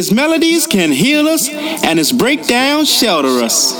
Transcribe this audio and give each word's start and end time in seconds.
Its 0.00 0.10
melodies 0.10 0.66
can 0.66 0.92
heal 0.92 1.28
us, 1.28 1.46
and 1.50 2.00
its 2.00 2.10
breakdowns 2.10 2.88
shelter 2.90 3.44
us. 3.44 3.78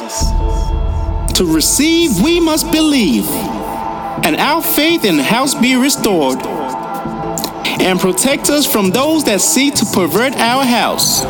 To 1.39 1.47
receive, 1.47 2.21
we 2.21 2.39
must 2.39 2.71
believe, 2.71 3.27
and 3.27 4.37
our 4.37 4.61
faith 4.61 5.07
in 5.07 5.17
the 5.17 5.23
house 5.23 5.55
be 5.55 5.77
restored, 5.77 6.37
and 7.81 7.99
protect 7.99 8.51
us 8.51 8.71
from 8.71 8.91
those 8.91 9.25
that 9.25 9.41
seek 9.41 9.75
to 9.77 9.87
pervert 9.95 10.37
our 10.37 10.63
house. 10.63 11.23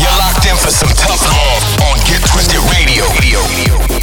You're 0.00 0.16
locked 0.16 0.46
in 0.48 0.56
for 0.56 0.70
some 0.72 0.88
tough 0.96 1.20
love 1.28 1.62
on 1.92 1.98
Get 2.08 2.24
Twisted 2.24 2.56
Radio. 2.72 3.95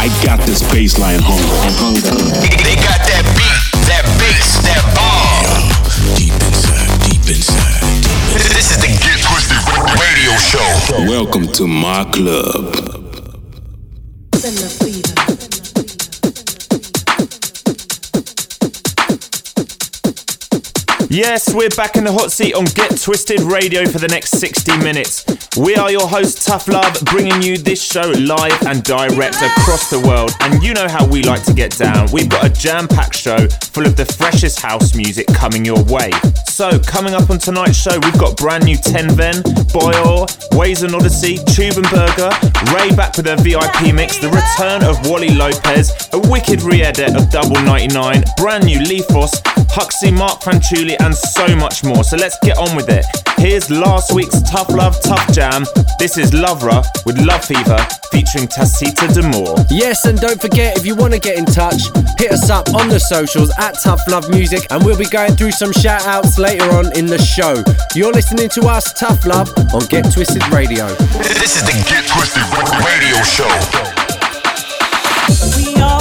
I 0.00 0.06
got 0.24 0.38
this 0.46 0.62
baseline 0.62 1.18
hunger 1.20 1.58
and 1.66 1.74
hunger. 1.74 2.14
They 2.62 2.76
got 2.76 3.02
that 3.02 3.24
beat, 3.34 3.62
that 3.90 4.06
bass, 4.22 4.62
that 4.62 4.84
bomb. 4.94 5.74
Deep 6.14 6.32
inside, 6.46 6.86
deep 7.10 7.26
inside. 7.26 7.82
This 8.54 8.70
is 8.70 8.78
the 8.78 8.86
Get 9.02 9.18
Twisted 9.26 9.58
Radio 9.98 10.38
Show. 10.38 11.10
Welcome 11.10 11.48
to 11.54 11.66
my 11.66 12.04
club. 12.12 12.78
Yes, 21.10 21.54
we're 21.54 21.70
back 21.70 21.96
in 21.96 22.04
the 22.04 22.12
hot 22.12 22.30
seat 22.30 22.52
on 22.52 22.66
Get 22.66 23.00
Twisted 23.00 23.40
Radio 23.40 23.86
for 23.86 23.98
the 23.98 24.08
next 24.08 24.32
60 24.32 24.76
minutes. 24.84 25.24
We 25.56 25.74
are 25.74 25.90
your 25.90 26.06
hosts, 26.06 26.44
Tough 26.44 26.68
Love, 26.68 27.00
bringing 27.06 27.40
you 27.40 27.56
this 27.56 27.82
show 27.82 28.12
live 28.20 28.60
and 28.66 28.84
direct 28.84 29.40
across 29.40 29.88
the 29.88 30.04
world. 30.06 30.32
And 30.40 30.62
you 30.62 30.74
know 30.74 30.86
how 30.86 31.06
we 31.06 31.22
like 31.22 31.44
to 31.44 31.54
get 31.54 31.72
down. 31.78 32.08
We've 32.12 32.28
got 32.28 32.44
a 32.44 32.50
jam 32.50 32.86
packed 32.86 33.16
show 33.16 33.48
full 33.72 33.86
of 33.86 33.96
the 33.96 34.04
freshest 34.04 34.60
house 34.60 34.94
music 34.94 35.26
coming 35.28 35.64
your 35.64 35.82
way. 35.84 36.10
So, 36.44 36.78
coming 36.78 37.14
up 37.14 37.30
on 37.30 37.38
tonight's 37.38 37.80
show, 37.80 37.98
we've 38.02 38.18
got 38.18 38.36
brand 38.36 38.66
new 38.66 38.76
Tenven, 38.76 39.40
Boyle, 39.72 40.28
Ways 40.58 40.82
and 40.82 40.94
Odyssey, 40.94 41.38
Tube 41.38 41.80
and 41.80 41.88
Berger, 41.88 42.30
Ray 42.76 42.92
back 42.94 43.16
with 43.16 43.28
a 43.28 43.36
VIP 43.40 43.94
mix, 43.94 44.18
the 44.18 44.28
return 44.28 44.84
of 44.84 45.08
Wally 45.08 45.30
Lopez, 45.30 45.88
a 46.12 46.18
wicked 46.28 46.60
re 46.62 46.82
edit 46.82 47.16
of 47.16 47.30
Double 47.30 47.56
99, 47.62 48.24
brand 48.36 48.66
new 48.66 48.80
Leafos, 48.80 49.40
Huxley, 49.70 50.10
Mark 50.10 50.40
Fanciulli, 50.40 50.97
and 51.00 51.14
so 51.14 51.54
much 51.56 51.84
more. 51.84 52.04
So 52.04 52.16
let's 52.16 52.38
get 52.40 52.58
on 52.58 52.74
with 52.76 52.88
it. 52.88 53.04
Here's 53.36 53.70
last 53.70 54.12
week's 54.14 54.40
Tough 54.42 54.70
Love 54.70 55.00
Tough 55.00 55.32
Jam. 55.32 55.64
This 55.98 56.18
is 56.18 56.32
Lovra 56.32 56.84
with 57.06 57.18
Love 57.24 57.44
Fever 57.44 57.78
featuring 58.10 58.48
Tacita 58.48 59.06
Demore. 59.06 59.64
Yes, 59.70 60.04
and 60.04 60.18
don't 60.18 60.40
forget 60.40 60.76
if 60.76 60.84
you 60.84 60.94
want 60.96 61.12
to 61.14 61.20
get 61.20 61.38
in 61.38 61.44
touch, 61.44 61.82
hit 62.18 62.32
us 62.32 62.50
up 62.50 62.74
on 62.74 62.88
the 62.88 62.98
socials 62.98 63.50
at 63.58 63.76
Tough 63.82 64.00
Love 64.08 64.28
Music, 64.30 64.66
and 64.70 64.84
we'll 64.84 64.98
be 64.98 65.06
going 65.06 65.36
through 65.36 65.52
some 65.52 65.72
shout 65.72 66.04
outs 66.06 66.38
later 66.38 66.64
on 66.72 66.96
in 66.96 67.06
the 67.06 67.18
show. 67.18 67.62
You're 67.94 68.12
listening 68.12 68.48
to 68.50 68.66
us, 68.66 68.92
Tough 68.92 69.24
Love, 69.24 69.52
on 69.72 69.86
Get 69.86 70.12
Twisted 70.12 70.46
Radio. 70.48 70.88
This 71.22 71.56
is 71.56 71.62
the 71.62 71.72
Get 71.88 72.06
Twisted 72.08 72.42
Radio 72.82 73.22
Show. 73.22 73.46
We 75.56 75.80
all 75.80 75.97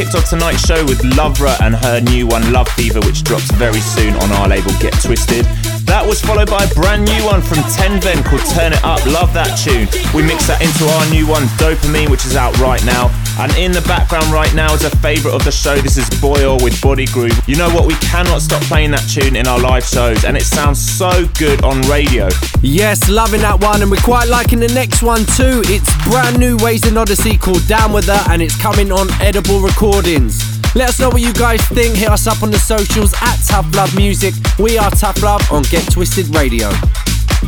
kicked 0.00 0.14
off 0.14 0.30
tonight's 0.30 0.64
show 0.64 0.82
with 0.86 0.98
Lovra 1.12 1.60
and 1.60 1.74
her 1.74 2.00
new 2.00 2.26
one, 2.26 2.40
Love 2.54 2.68
Fever, 2.68 3.00
which 3.00 3.22
drops 3.22 3.50
very 3.60 3.80
soon 3.80 4.14
on 4.14 4.32
our 4.32 4.48
label 4.48 4.72
Get 4.80 4.94
Twisted. 4.94 5.44
That 5.84 6.00
was 6.00 6.22
followed 6.22 6.48
by 6.48 6.64
a 6.64 6.72
brand 6.72 7.04
new 7.04 7.20
one 7.28 7.42
from 7.42 7.58
Tenven 7.76 8.24
called 8.24 8.40
Turn 8.56 8.72
It 8.72 8.80
Up. 8.82 9.04
Love 9.04 9.34
that 9.36 9.60
tune. 9.60 9.84
We 10.16 10.24
mixed 10.24 10.48
that 10.48 10.64
into 10.64 10.88
our 10.88 11.04
new 11.12 11.28
one, 11.28 11.44
Dopamine, 11.60 12.08
which 12.08 12.24
is 12.24 12.32
out 12.32 12.56
right 12.56 12.80
now. 12.86 13.12
And 13.40 13.56
in 13.56 13.72
the 13.72 13.80
background 13.88 14.26
right 14.26 14.54
now 14.54 14.74
is 14.74 14.84
a 14.84 14.94
favourite 14.98 15.34
of 15.34 15.42
the 15.46 15.50
show. 15.50 15.74
This 15.76 15.96
is 15.96 16.06
Boyle 16.20 16.58
with 16.62 16.78
Body 16.82 17.06
Groove. 17.06 17.32
You 17.48 17.56
know 17.56 17.70
what? 17.70 17.86
We 17.86 17.94
cannot 17.94 18.42
stop 18.42 18.60
playing 18.64 18.90
that 18.90 19.00
tune 19.08 19.34
in 19.34 19.48
our 19.48 19.58
live 19.58 19.82
shows, 19.82 20.26
and 20.26 20.36
it 20.36 20.42
sounds 20.42 20.78
so 20.78 21.26
good 21.38 21.64
on 21.64 21.80
radio. 21.88 22.28
Yes, 22.60 23.08
loving 23.08 23.40
that 23.40 23.58
one, 23.58 23.80
and 23.80 23.90
we're 23.90 24.04
quite 24.04 24.28
liking 24.28 24.60
the 24.60 24.68
next 24.68 25.02
one 25.02 25.24
too. 25.24 25.64
It's 25.72 25.88
brand 26.04 26.38
new 26.38 26.58
Ways 26.58 26.84
and 26.84 26.98
Odyssey 26.98 27.38
called 27.38 27.66
Down 27.66 27.94
With 27.94 28.12
Her, 28.12 28.22
and 28.28 28.42
it's 28.42 28.60
coming 28.60 28.92
on 28.92 29.10
Edible 29.22 29.60
Recordings. 29.60 30.36
Let 30.74 30.90
us 30.90 31.00
know 31.00 31.08
what 31.08 31.22
you 31.22 31.32
guys 31.32 31.64
think. 31.68 31.96
Hit 31.96 32.10
us 32.10 32.26
up 32.26 32.42
on 32.42 32.50
the 32.50 32.58
socials 32.58 33.14
at 33.22 33.40
Tough 33.48 33.74
Love 33.74 33.96
Music. 33.96 34.34
We 34.58 34.76
are 34.76 34.90
Tough 34.90 35.22
Love 35.22 35.40
on 35.50 35.62
Get 35.62 35.90
Twisted 35.90 36.28
Radio. 36.36 36.68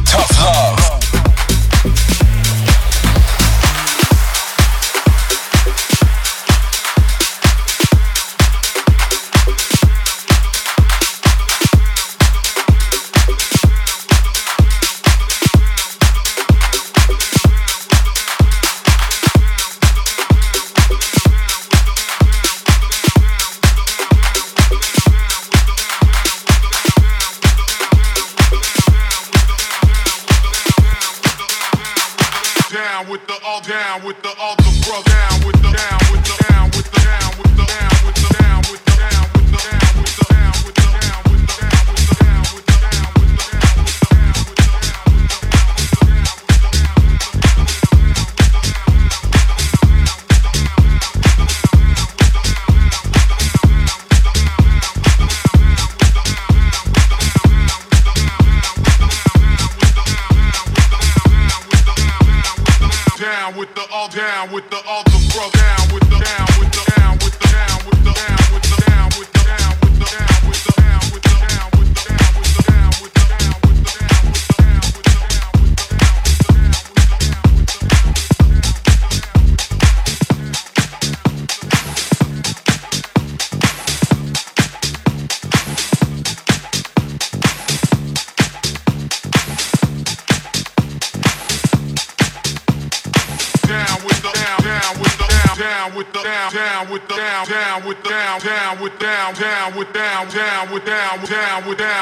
Tough 0.08 0.32
love. 0.40 0.81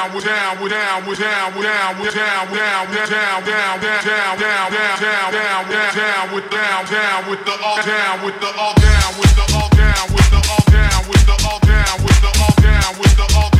Down 0.01 0.15
with 0.15 0.25
down 0.25 0.57
with 0.61 0.71
down 0.71 1.05
with 1.05 1.19
down 1.19 1.53
with 1.53 1.61
down 1.61 2.01
with 2.01 2.15
down 2.15 2.89
with 2.89 3.09
down 3.09 3.45
down 3.45 3.79
down 3.79 3.99
down 4.01 4.39
down 4.39 4.71
down 4.71 4.71
down 4.71 5.31
down 5.31 5.31
down 5.31 5.69
down 5.69 5.95
down 5.95 6.33
with 6.33 6.49
down 6.49 6.85
down 6.89 7.29
with 7.29 7.45
the 7.45 7.53
all 7.61 7.77
down 7.85 8.25
with 8.25 8.39
the 8.41 8.47
all 8.57 8.73
down 8.73 9.19
with 9.21 9.35
the 9.35 9.45
all 9.53 9.69
down 9.69 10.09
with 10.09 10.31
the 10.31 10.41
all 10.41 10.65
down 10.65 10.97
with 11.05 11.25
the 11.25 11.37
all 11.45 11.59
down 11.61 12.01
with 12.01 12.21
the 12.21 12.31
all 12.41 12.55
down 12.57 12.97
with 12.97 13.15
the 13.15 13.35
all 13.37 13.41
down 13.45 13.45
with 13.45 13.50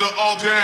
the 0.00 0.10
all 0.18 0.38
down 0.38 0.63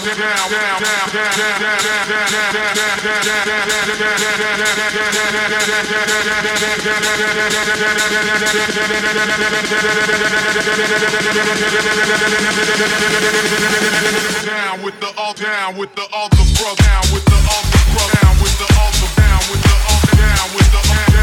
with 0.02 0.16
down 0.16 0.48
down 0.48 0.80
down 0.80 0.96
down 14.46 14.82
with 14.82 15.00
the 15.00 15.12
all 15.16 15.34
down 15.34 15.76
with 15.76 15.94
the 15.94 16.02
all 16.12 16.28
the 16.28 16.54
bro 16.58 16.74
down 16.76 17.02
with 17.12 17.24
the 17.24 17.34
all 17.34 17.62
the 17.62 17.78
bro 17.92 18.04
down 18.14 18.35
with 18.46 18.58
the 18.58 18.78
all 18.78 18.92
down 19.16 19.40
with 19.50 19.60
the 19.60 19.74
all 19.90 20.16
down 20.16 20.54
with 20.54 20.70
the 20.70 20.78
all 20.78 21.15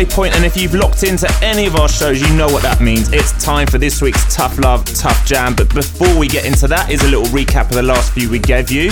it's 0.00 0.14
the 0.14 0.14
halfway 0.14 0.30
point, 0.30 0.34
and 0.34 0.44
if 0.44 0.56
you've 0.56 0.74
locked 0.74 1.02
into 1.02 1.30
any 1.42 1.66
of 1.66 1.76
our 1.76 1.88
shows, 1.88 2.20
you 2.20 2.34
know 2.36 2.48
what 2.48 2.62
that 2.62 2.80
means. 2.80 3.12
It's 3.12 3.32
time 3.42 3.66
for 3.66 3.78
this 3.78 4.00
week's 4.02 4.34
Tough 4.34 4.58
Love, 4.58 4.84
Tough 4.84 5.26
Jam. 5.26 5.54
But 5.54 5.72
before 5.74 6.18
we 6.18 6.28
get 6.28 6.44
into 6.44 6.68
that, 6.68 6.90
is 6.90 7.02
a 7.02 7.08
little 7.08 7.26
recap 7.26 7.68
of 7.70 7.74
the 7.74 7.82
last 7.82 8.12
few 8.12 8.30
we 8.30 8.38
gave 8.38 8.70
you. 8.70 8.90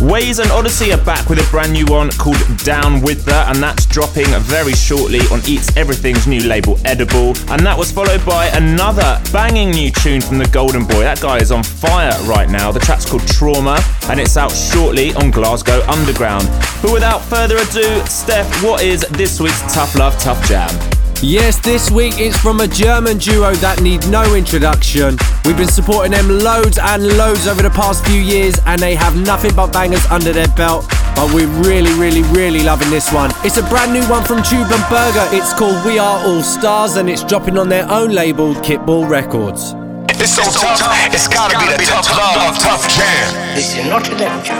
Waze 0.00 0.38
and 0.40 0.50
Odyssey 0.52 0.92
are 0.92 1.04
back 1.04 1.28
with 1.28 1.40
a 1.40 1.50
brand 1.50 1.72
new 1.72 1.84
one 1.86 2.10
called 2.10 2.38
Down 2.58 3.00
With 3.00 3.24
That, 3.24 3.52
and 3.52 3.60
that's 3.60 3.84
dropping 3.84 4.26
very 4.42 4.72
shortly 4.72 5.18
on 5.32 5.40
Eats 5.44 5.76
Everything's 5.76 6.26
new 6.26 6.40
label, 6.44 6.78
Edible. 6.84 7.36
And 7.50 7.66
that 7.66 7.76
was 7.76 7.90
followed 7.90 8.24
by 8.24 8.46
another 8.54 9.20
banging 9.32 9.70
new 9.70 9.90
tune 9.90 10.20
from 10.20 10.38
the 10.38 10.46
Golden 10.46 10.84
Boy. 10.86 11.00
That 11.00 11.20
guy 11.20 11.38
is 11.38 11.50
on 11.50 11.64
fire 11.64 12.16
right 12.24 12.48
now. 12.48 12.70
The 12.70 12.80
track's 12.80 13.10
called 13.10 13.26
Trauma, 13.26 13.80
and 14.04 14.20
it's 14.20 14.36
out 14.36 14.52
shortly 14.52 15.14
on 15.14 15.32
Glasgow 15.32 15.82
Underground. 15.88 16.46
But 16.80 16.92
without 16.92 17.18
further 17.18 17.56
ado, 17.56 18.00
Steph, 18.06 18.62
what 18.62 18.82
is 18.84 19.00
this 19.10 19.40
week's 19.40 19.74
Tough 19.74 19.96
Love, 19.96 20.16
Tough 20.20 20.46
Jam? 20.46 20.97
Yes, 21.20 21.58
this 21.58 21.90
week 21.90 22.14
it's 22.20 22.38
from 22.38 22.60
a 22.60 22.68
German 22.68 23.18
duo 23.18 23.52
that 23.56 23.82
need 23.82 24.06
no 24.08 24.34
introduction. 24.34 25.18
We've 25.44 25.56
been 25.56 25.66
supporting 25.66 26.12
them 26.12 26.28
loads 26.28 26.78
and 26.78 27.02
loads 27.18 27.48
over 27.48 27.60
the 27.60 27.70
past 27.70 28.06
few 28.06 28.20
years, 28.20 28.54
and 28.66 28.80
they 28.80 28.94
have 28.94 29.16
nothing 29.16 29.52
but 29.56 29.72
bangers 29.72 30.06
under 30.06 30.32
their 30.32 30.46
belt. 30.54 30.86
But 31.16 31.34
we're 31.34 31.50
really, 31.66 31.92
really, 31.98 32.22
really 32.30 32.62
loving 32.62 32.90
this 32.90 33.12
one. 33.12 33.32
It's 33.42 33.56
a 33.56 33.66
brand 33.66 33.92
new 33.92 34.06
one 34.06 34.22
from 34.22 34.44
Tube 34.44 34.70
and 34.70 34.84
Berger. 34.86 35.26
It's 35.34 35.52
called 35.52 35.84
We 35.84 35.98
Are 35.98 36.24
All 36.24 36.40
Stars, 36.40 36.94
and 36.94 37.10
it's 37.10 37.24
dropping 37.24 37.58
on 37.58 37.68
their 37.68 37.90
own 37.90 38.10
label, 38.10 38.54
Kittball 38.54 39.08
Records. 39.10 39.74
It's 40.22 40.34
so 40.34 40.42
tough, 40.46 41.12
it's 41.12 41.26
gotta 41.26 41.58
be 41.58 41.66
the 41.66 41.82
tough 41.82 42.06
love, 42.14 42.58
tough 42.62 42.88
jam. 42.94 43.56
This 43.56 43.76
is 43.76 43.84
not 43.86 44.08
a 44.08 44.14
lecture. 44.14 44.54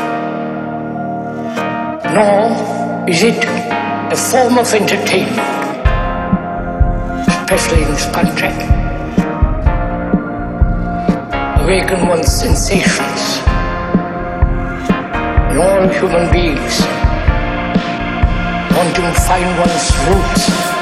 Nor 2.14 3.08
is 3.08 3.22
it 3.22 3.44
a 4.10 4.16
form 4.16 4.58
of 4.58 4.72
entertainment, 4.74 5.57
especially 7.50 7.82
in 7.82 7.96
spun 7.96 8.26
track. 8.36 8.58
Awaken 11.60 12.06
one's 12.06 12.30
sensations 12.30 13.38
in 15.50 15.56
all 15.56 15.88
human 15.88 16.30
beings, 16.30 16.80
wanting 18.76 19.02
to 19.02 19.14
find 19.24 19.48
one's 19.58 19.88
roots. 20.08 20.77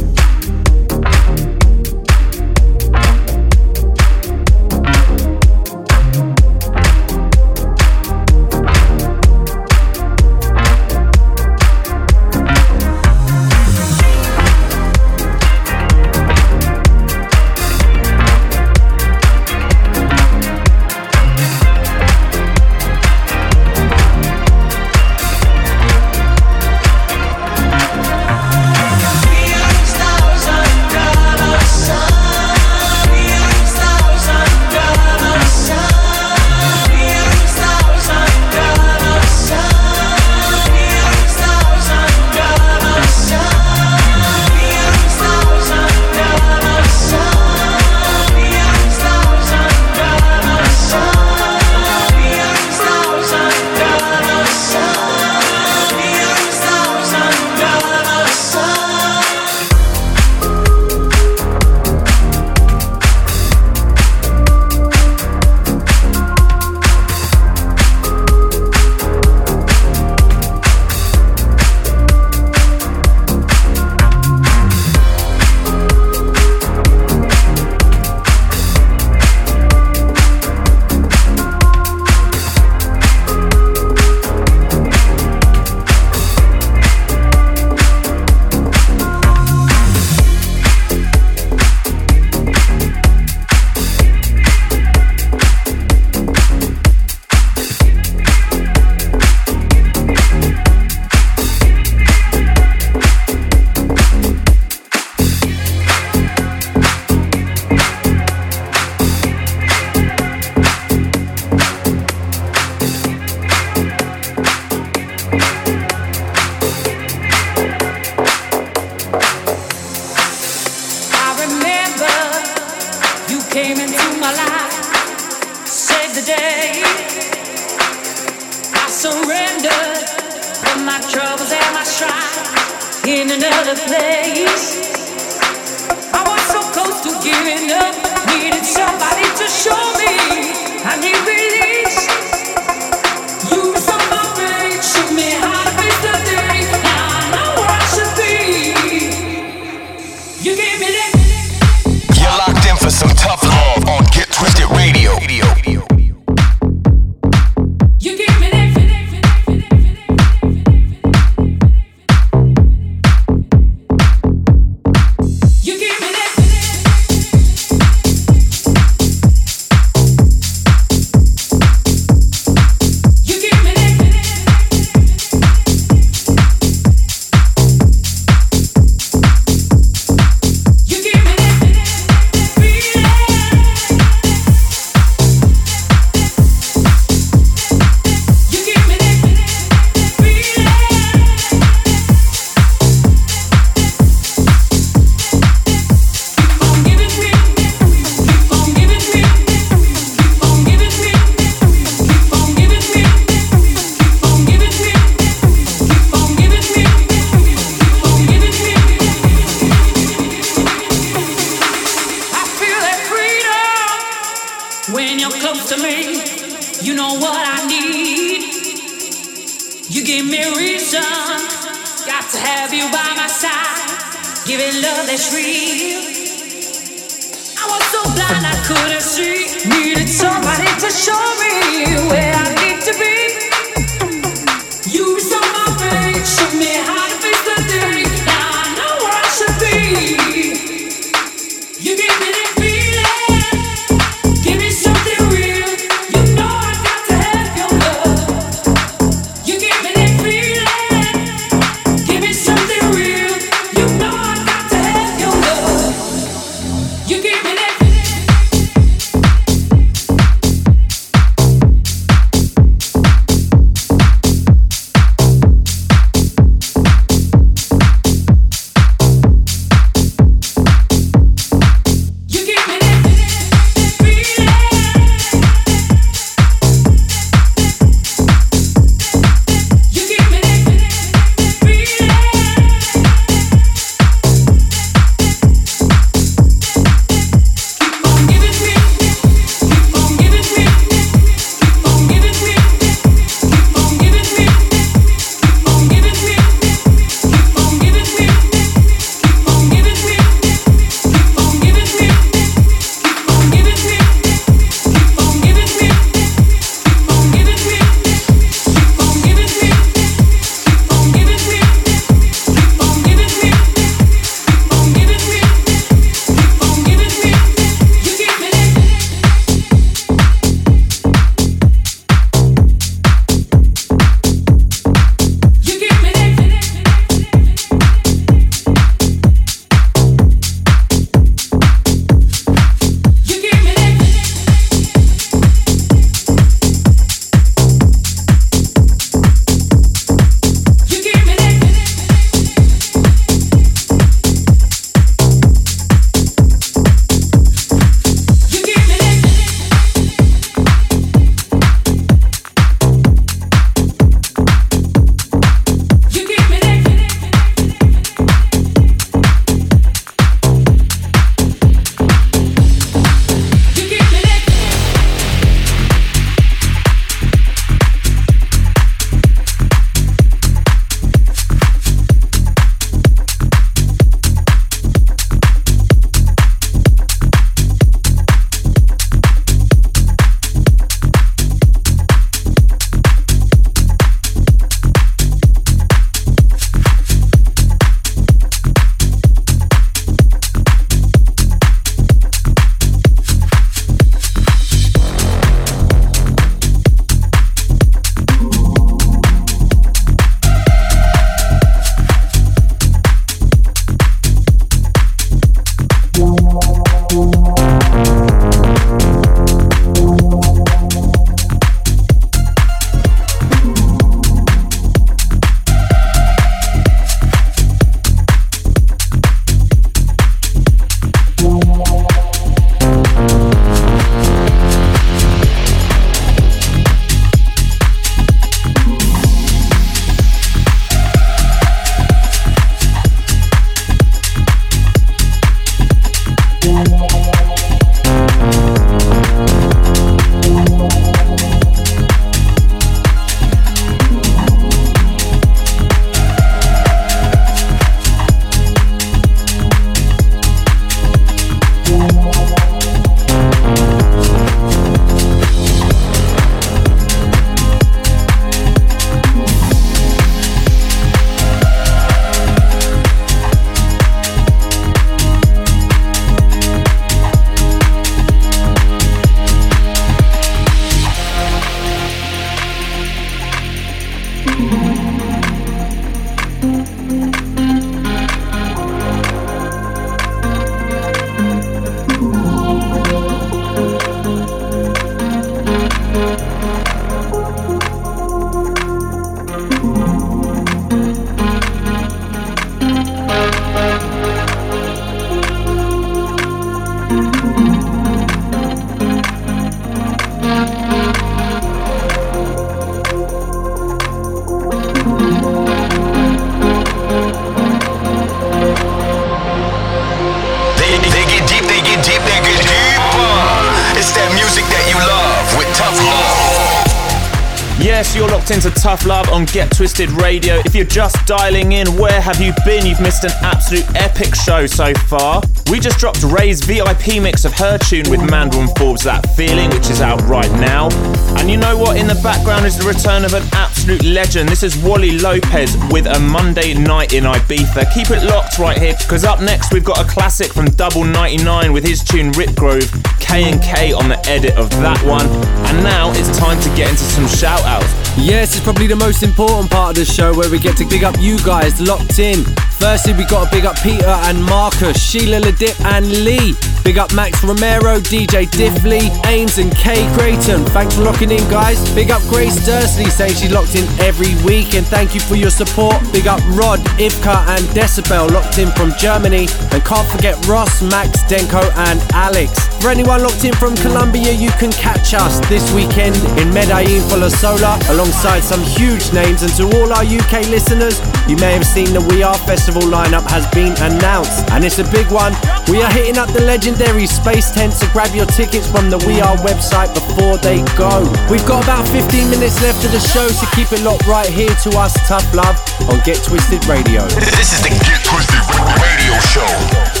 Yes, 518.01 518.15
you're 518.15 518.29
locked 518.29 518.49
into 518.49 518.71
Tough 518.71 519.05
Love 519.05 519.29
on 519.29 519.45
Get 519.45 519.69
Twisted 519.77 520.09
Radio. 520.13 520.55
If 520.65 520.73
you're 520.73 520.85
just 520.85 521.23
dialing 521.27 521.73
in, 521.73 521.85
where 521.97 522.19
have 522.19 522.41
you 522.41 522.51
been? 522.65 522.83
You've 522.83 522.99
missed 522.99 523.23
an 523.25 523.31
absolute 523.43 523.85
epic 523.93 524.33
show 524.33 524.65
so 524.65 524.91
far. 525.05 525.43
We 525.69 525.79
just 525.79 525.99
dropped 525.99 526.23
Ray's 526.23 526.65
VIP 526.65 527.21
mix 527.21 527.45
of 527.45 527.53
her 527.53 527.77
tune 527.77 528.09
with 528.09 528.27
Mandel 528.27 528.61
and 528.61 528.75
Forbes, 528.75 529.03
That 529.03 529.29
Feeling, 529.35 529.69
which 529.69 529.91
is 529.91 530.01
out 530.01 530.19
right 530.23 530.51
now. 530.53 530.89
And 531.37 531.47
you 531.47 531.57
know 531.57 531.77
what? 531.77 531.95
In 531.95 532.07
the 532.07 532.19
background 532.23 532.65
is 532.65 532.75
the 532.75 532.87
return 532.87 533.23
of 533.23 533.35
an 533.35 533.43
absolute 533.53 534.03
legend. 534.03 534.49
This 534.49 534.63
is 534.63 534.75
Wally 534.77 535.19
Lopez 535.19 535.77
with 535.91 536.07
a 536.07 536.19
Monday 536.19 536.73
night 536.73 537.13
in 537.13 537.25
Ibiza. 537.25 537.93
Keep 537.93 538.09
it 538.09 538.23
locked 538.23 538.57
right 538.57 538.79
here, 538.79 538.95
because 538.97 539.23
up 539.23 539.41
next 539.41 539.71
we've 539.71 539.85
got 539.85 539.99
a 540.03 540.09
classic 540.09 540.51
from 540.51 540.65
Double 540.71 541.03
99 541.03 541.71
with 541.71 541.85
his 541.85 542.03
tune 542.03 542.31
Rip 542.31 542.55
Groove, 542.55 542.91
K 543.31 543.49
and 543.49 543.63
K 543.63 543.93
on 543.93 544.09
the 544.09 544.19
edit 544.27 544.57
of 544.57 544.69
that 544.83 545.01
one. 545.03 545.25
And 545.71 545.81
now 545.81 546.11
it's 546.11 546.37
time 546.37 546.59
to 546.59 546.69
get 546.75 546.89
into 546.89 547.03
some 547.03 547.25
shout 547.27 547.63
outs. 547.63 547.87
Yes, 548.17 548.57
it's 548.57 548.59
probably 548.61 548.87
the 548.87 548.97
most 548.97 549.23
important 549.23 549.71
part 549.71 549.97
of 549.97 550.05
the 550.05 550.11
show 550.11 550.35
where 550.35 550.51
we 550.51 550.59
get 550.59 550.75
to 550.77 550.85
big 550.85 551.05
up 551.05 551.15
you 551.17 551.39
guys 551.39 551.79
locked 551.79 552.19
in. 552.19 552.43
Firstly, 552.81 553.13
we 553.13 553.25
got 553.25 553.45
to 553.45 553.51
big 553.55 553.63
up 553.63 553.79
Peter 553.83 554.07
and 554.07 554.43
Marcus, 554.43 554.99
Sheila 554.99 555.39
Ladip 555.39 555.79
and 555.85 556.07
Lee. 556.25 556.55
Big 556.83 556.97
up 556.97 557.13
Max 557.13 557.43
Romero, 557.43 557.99
DJ 557.99 558.47
Diffley, 558.47 559.13
Ames 559.27 559.59
and 559.59 559.71
Kay 559.77 560.11
Creighton. 560.17 560.65
Thanks 560.73 560.95
for 560.95 561.03
locking 561.03 561.29
in, 561.29 561.47
guys. 561.47 561.77
Big 561.93 562.09
up 562.09 562.23
Grace 562.23 562.65
Dursley 562.65 563.05
saying 563.05 563.35
she's 563.35 563.51
locked 563.51 563.75
in 563.75 563.87
every 563.99 564.33
week 564.43 564.73
and 564.73 564.85
thank 564.87 565.13
you 565.13 565.21
for 565.21 565.35
your 565.35 565.51
support. 565.51 566.01
Big 566.11 566.25
up 566.25 566.41
Rod, 566.57 566.79
Ivka 566.97 567.45
and 567.53 567.63
Decibel 567.77 568.31
locked 568.31 568.57
in 568.57 568.71
from 568.71 568.93
Germany. 568.97 569.47
And 569.71 569.85
can't 569.85 570.07
forget 570.07 570.43
Ross, 570.47 570.81
Max, 570.81 571.21
Denko 571.25 571.61
and 571.77 572.01
Alex. 572.13 572.51
For 572.81 572.89
anyone 572.89 573.21
locked 573.21 573.45
in 573.45 573.53
from 573.53 573.75
Colombia, 573.75 574.31
you 574.31 574.49
can 574.57 574.71
catch 574.71 575.13
us 575.13 575.39
this 575.47 575.71
weekend 575.71 576.15
in 576.39 576.51
Medellin 576.51 577.07
for 577.07 577.17
La 577.17 577.29
Sola 577.29 577.77
alongside 577.89 578.41
some 578.41 578.63
huge 578.63 579.13
names. 579.13 579.43
And 579.43 579.53
to 579.53 579.65
all 579.77 579.93
our 579.93 580.03
UK 580.03 580.49
listeners, 580.49 580.99
you 581.29 581.35
may 581.37 581.53
have 581.53 581.65
seen 581.65 581.93
the 581.93 582.01
We 582.01 582.23
Are 582.23 582.37
Festival 582.39 582.70
lineup 582.79 583.27
has 583.29 583.45
been 583.51 583.75
announced, 583.83 584.49
and 584.51 584.63
it's 584.63 584.79
a 584.79 584.87
big 584.91 585.11
one. 585.11 585.35
We 585.67 585.81
are 585.81 585.91
hitting 585.91 586.17
up 586.17 586.31
the 586.31 586.41
legendary 586.41 587.05
Space 587.05 587.51
Tent, 587.51 587.73
so 587.73 587.87
grab 587.91 588.15
your 588.15 588.25
tickets 588.25 588.69
from 588.71 588.89
the 588.89 588.97
We 589.05 589.19
Are 589.19 589.35
website 589.37 589.93
before 589.93 590.37
they 590.37 590.63
go. 590.79 591.03
We've 591.29 591.45
got 591.45 591.63
about 591.63 591.87
15 591.89 592.29
minutes 592.29 592.61
left 592.61 592.85
of 592.85 592.91
the 592.91 592.99
show, 592.99 593.27
so 593.27 593.45
keep 593.51 593.71
it 593.71 593.83
locked 593.83 594.07
right 594.07 594.29
here 594.29 594.55
to 594.63 594.69
us, 594.79 594.95
Tough 595.07 595.27
Love, 595.35 595.59
on 595.89 595.99
Get 596.05 596.23
Twisted 596.23 596.65
Radio. 596.65 597.03
This 597.35 597.51
is 597.51 597.61
the 597.61 597.69
Get 597.69 597.99
Twisted 598.07 598.39
Radio 598.79 599.19
Show. 599.19 600.00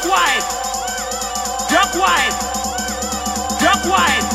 Duck 0.00 0.08
wide. 0.08 0.40
Duck 1.68 1.94
wide. 1.94 2.32
Duck 3.60 3.84
wide. 3.84 4.29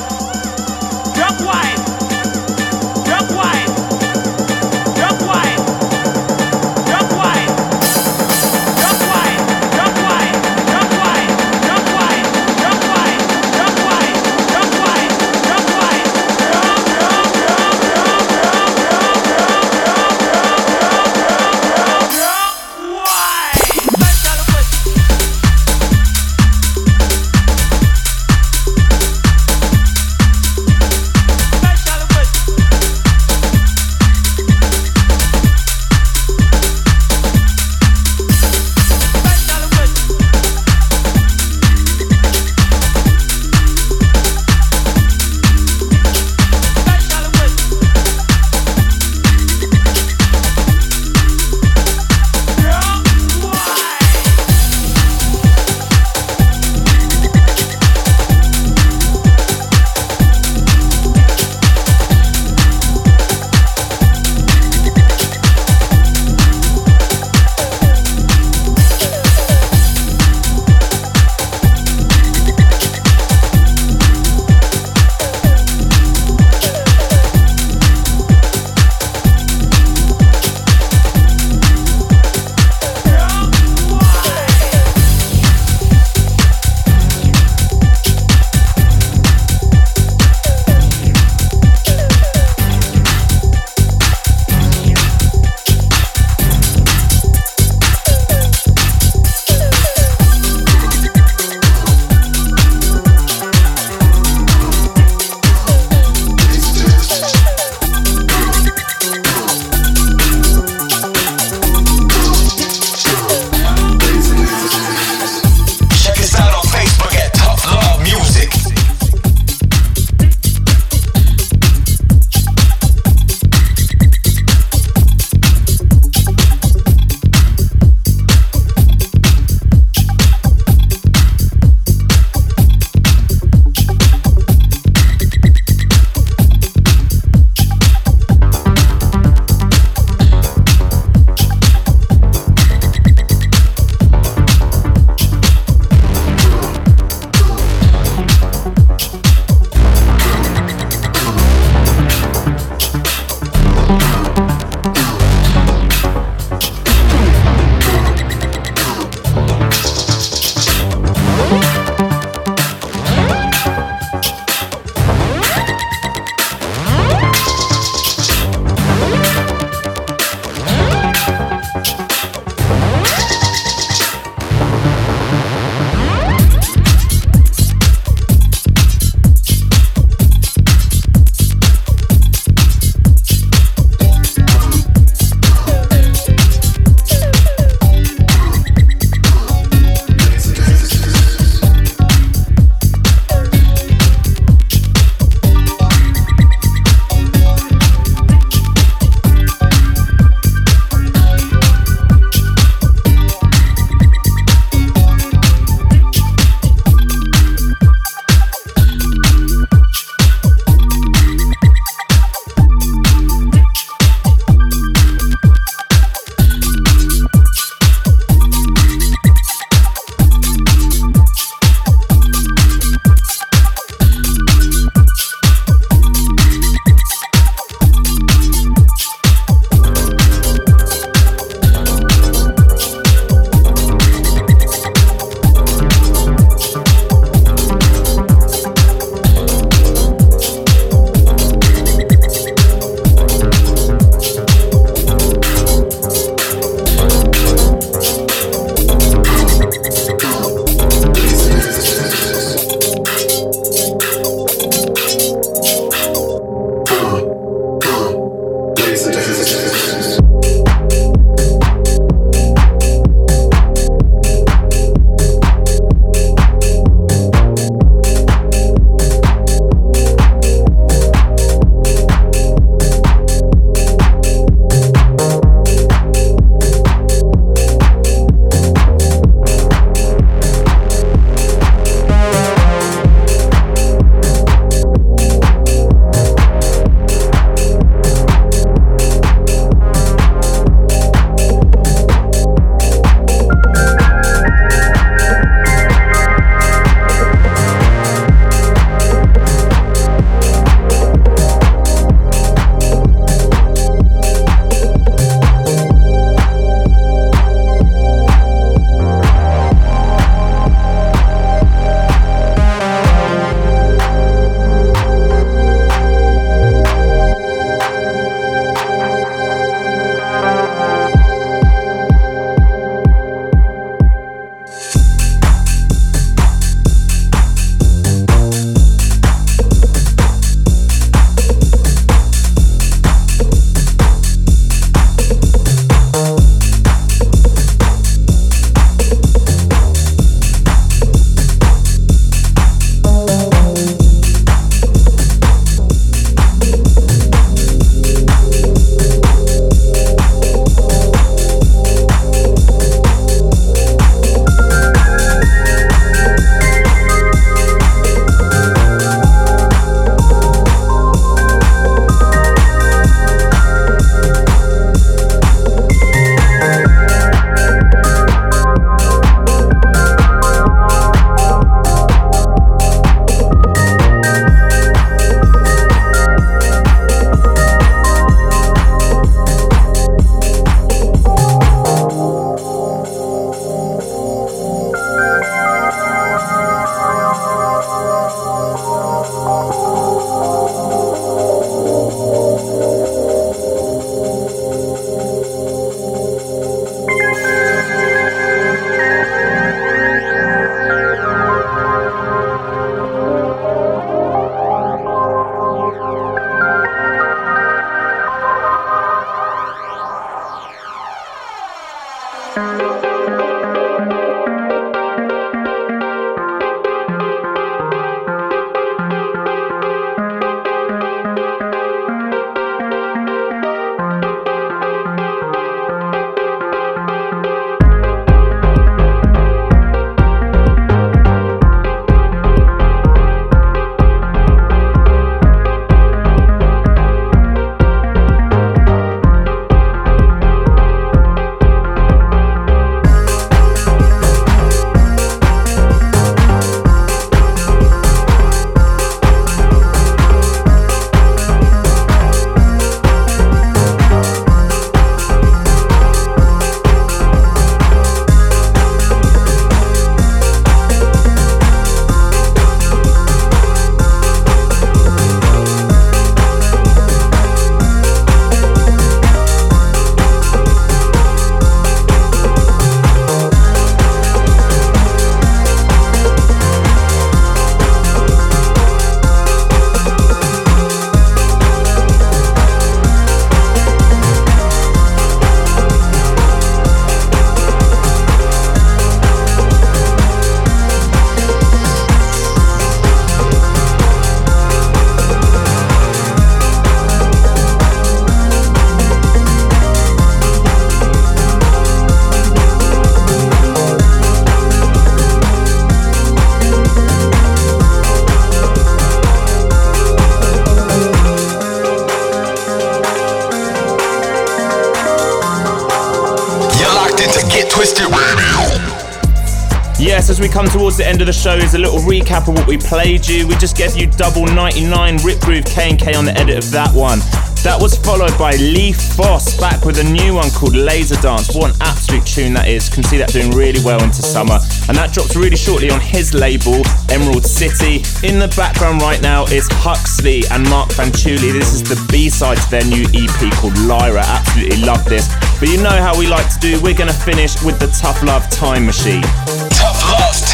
Towards 520.95 521.07
the 521.07 521.07
end 521.11 521.21
of 521.21 521.27
the 521.27 521.33
show, 521.33 521.55
is 521.55 521.73
a 521.73 521.77
little 521.77 521.99
recap 521.99 522.47
of 522.47 522.55
what 522.55 522.67
we 522.67 522.77
played 522.77 523.27
you. 523.27 523.47
We 523.47 523.55
just 523.55 523.75
gave 523.75 523.97
you 523.97 524.07
double 524.07 524.45
99 524.45 525.17
Rip 525.23 525.41
Groove 525.41 525.65
K&K 525.65 526.13
on 526.15 526.25
the 526.25 526.37
edit 526.37 526.57
of 526.57 526.71
that 526.71 526.93
one. 526.93 527.19
That 527.67 527.81
was 527.81 527.97
followed 527.97 528.37
by 528.37 528.51
Leaf 528.55 528.95
Foss 529.17 529.57
back 529.57 529.83
with 529.83 529.97
a 529.99 530.03
new 530.03 530.35
one 530.35 530.49
called 530.51 530.75
Laser 530.75 531.19
Dance. 531.19 531.53
What 531.55 531.73
an 531.73 531.81
absolute 531.81 532.25
tune 532.25 532.53
that 532.53 532.67
is. 532.67 532.87
Can 532.87 533.03
see 533.03 533.17
that 533.17 533.33
doing 533.33 533.51
really 533.51 533.83
well 533.83 534.01
into 534.03 534.21
summer. 534.21 534.59
And 534.87 534.95
that 534.95 535.11
drops 535.11 535.35
really 535.35 535.57
shortly 535.57 535.89
on 535.89 535.99
his 535.99 536.33
label, 536.33 536.79
Emerald 537.09 537.43
City. 537.43 538.05
In 538.21 538.39
the 538.39 538.53
background 538.55 539.01
right 539.01 539.21
now 539.21 539.45
is 539.45 539.67
Huxley 539.71 540.43
and 540.51 540.63
Mark 540.69 540.89
Fanciulli. 540.91 541.51
This 541.51 541.73
is 541.73 541.83
the 541.83 541.99
B-side 542.11 542.57
to 542.57 542.69
their 542.69 542.85
new 542.85 543.03
EP 543.11 543.51
called 543.57 543.77
Lyra. 543.79 544.23
Absolutely 544.23 544.85
love 544.85 545.03
this. 545.05 545.27
But 545.59 545.67
you 545.67 545.81
know 545.81 545.97
how 545.97 546.17
we 546.17 546.27
like 546.27 546.47
to 546.53 546.59
do. 546.59 546.79
We're 546.79 546.95
going 546.95 547.11
to 547.11 547.19
finish 547.25 547.59
with 547.63 547.79
the 547.79 547.87
Tough 547.99 548.21
Love 548.23 548.47
Time 548.51 548.85
Machine. 548.85 549.25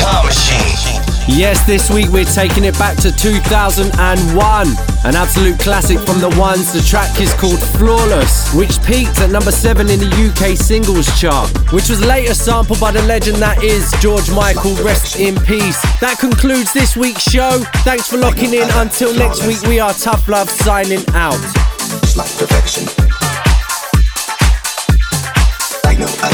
Tough 0.01 0.23
Love 0.23 0.23
Time 0.23 0.25
Machine. 0.25 1.01
Yes, 1.27 1.65
this 1.65 1.89
week 1.89 2.09
we're 2.09 2.25
taking 2.25 2.65
it 2.65 2.77
back 2.77 2.97
to 2.97 3.11
2001. 3.11 4.67
An 5.05 5.15
absolute 5.15 5.59
classic 5.59 5.99
from 5.99 6.19
the 6.19 6.29
ones. 6.37 6.73
The 6.73 6.81
track 6.81 7.21
is 7.21 7.33
called 7.35 7.61
Flawless, 7.77 8.53
which 8.53 8.81
peaked 8.83 9.19
at 9.19 9.29
number 9.29 9.51
7 9.51 9.89
in 9.89 9.99
the 9.99 10.09
UK 10.09 10.57
singles 10.57 11.07
chart, 11.19 11.49
which 11.71 11.89
was 11.89 12.03
later 12.03 12.33
sampled 12.33 12.79
by 12.79 12.91
the 12.91 13.01
legend 13.03 13.37
that 13.37 13.63
is 13.63 13.93
George 14.01 14.29
Michael. 14.31 14.75
Rest 14.83 15.19
in 15.19 15.35
peace. 15.45 15.79
That 16.01 16.17
concludes 16.19 16.73
this 16.73 16.97
week's 16.97 17.23
show. 17.23 17.59
Thanks 17.85 18.07
for 18.07 18.17
locking 18.17 18.53
in. 18.53 18.67
Until 18.73 19.13
next 19.13 19.45
week, 19.45 19.61
we 19.63 19.79
are 19.79 19.93
Tough 19.93 20.27
Love 20.27 20.49
signing 20.49 21.05
out. 21.13 21.39
like 22.17 22.31
perfection. 22.37 22.85
Like 25.85 25.99
no 25.99 26.07
other, 26.07 26.30